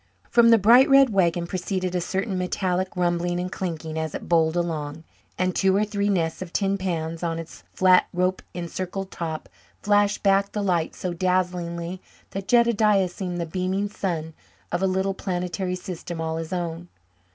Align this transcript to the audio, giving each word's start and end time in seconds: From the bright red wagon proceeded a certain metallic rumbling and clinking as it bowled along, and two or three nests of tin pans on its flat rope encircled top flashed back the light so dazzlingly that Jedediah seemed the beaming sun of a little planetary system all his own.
From 0.31 0.49
the 0.49 0.57
bright 0.57 0.89
red 0.89 1.11
wagon 1.11 1.45
proceeded 1.45 1.93
a 1.93 2.01
certain 2.01 2.35
metallic 2.35 2.87
rumbling 2.95 3.39
and 3.39 3.51
clinking 3.51 3.99
as 3.99 4.15
it 4.15 4.27
bowled 4.27 4.55
along, 4.55 5.03
and 5.37 5.55
two 5.55 5.75
or 5.75 5.85
three 5.85 6.09
nests 6.09 6.41
of 6.41 6.51
tin 6.51 6.75
pans 6.79 7.21
on 7.21 7.37
its 7.37 7.61
flat 7.71 8.07
rope 8.11 8.41
encircled 8.55 9.11
top 9.11 9.47
flashed 9.83 10.23
back 10.23 10.53
the 10.53 10.63
light 10.63 10.95
so 10.95 11.13
dazzlingly 11.13 12.01
that 12.31 12.47
Jedediah 12.47 13.09
seemed 13.09 13.39
the 13.39 13.45
beaming 13.45 13.89
sun 13.89 14.33
of 14.71 14.81
a 14.81 14.87
little 14.87 15.13
planetary 15.13 15.75
system 15.75 16.19
all 16.19 16.37
his 16.37 16.51
own. 16.51 16.87